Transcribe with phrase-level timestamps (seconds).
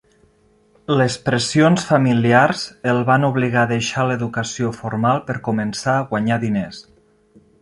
[1.01, 2.63] Les pressions familiars
[2.93, 6.83] el van obligar a deixar l'educació formal per començar a guanyar diners.